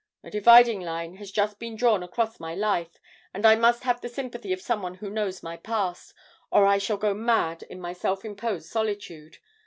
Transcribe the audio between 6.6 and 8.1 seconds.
I shall go mad in my